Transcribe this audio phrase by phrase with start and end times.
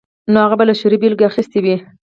[0.31, 1.75] نو هغه به له شعري بېلګو اخیستنه وي.